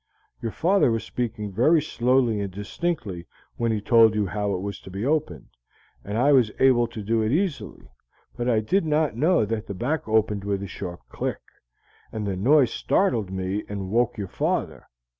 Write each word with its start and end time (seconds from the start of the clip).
Your 0.41 0.51
father 0.51 0.89
was 0.89 1.03
speaking 1.03 1.51
very 1.53 1.79
slowly 1.79 2.39
and 2.41 2.51
distinctly 2.51 3.27
when 3.57 3.71
he 3.71 3.79
told 3.81 4.15
you 4.15 4.25
how 4.25 4.55
it 4.55 4.61
was 4.61 4.79
to 4.79 4.89
be 4.89 5.05
opened, 5.05 5.49
and 6.03 6.17
I 6.17 6.31
was 6.31 6.49
able 6.59 6.87
to 6.87 7.03
do 7.03 7.21
it 7.21 7.31
easily, 7.31 7.87
but 8.35 8.49
I 8.49 8.61
did 8.61 8.83
not 8.83 9.15
know 9.15 9.45
that 9.45 9.67
the 9.67 9.75
back 9.75 10.07
opened 10.07 10.43
with 10.43 10.63
a 10.63 10.67
sharp 10.67 11.01
click, 11.09 11.41
and 12.11 12.25
the 12.25 12.35
noise 12.35 12.71
startled 12.73 13.29
me 13.29 13.63
and 13.69 13.91
woke 13.91 14.17
your 14.17 14.27
father. 14.29 14.87